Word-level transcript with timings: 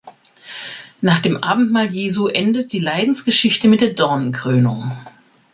Nach 1.01 1.19
dem 1.19 1.43
Abendmahl 1.43 1.85
Jesu 1.93 2.25
endet 2.25 2.73
die 2.73 2.79
Leidensgeschichte 2.79 3.67
mit 3.67 3.81
der 3.81 3.93
Dornenkrönung. 3.93 4.91